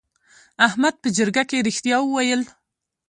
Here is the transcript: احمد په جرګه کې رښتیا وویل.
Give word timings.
احمد 0.67 0.95
په 1.01 1.07
جرګه 1.17 1.43
کې 1.49 1.65
رښتیا 1.67 1.97
وویل. 2.01 2.41